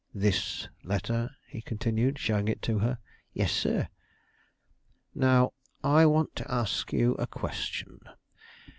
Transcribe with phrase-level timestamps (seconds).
[0.15, 2.97] "This letter?" he continued, showing it to her.
[3.33, 3.87] "Yes, sir."
[5.13, 5.51] "Now
[5.83, 7.99] I want to ask you a question.